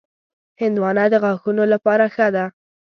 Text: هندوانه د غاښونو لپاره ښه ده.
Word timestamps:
هندوانه 0.61 1.05
د 1.13 1.15
غاښونو 1.23 1.63
لپاره 1.73 2.05
ښه 2.15 2.27
ده. 2.35 2.45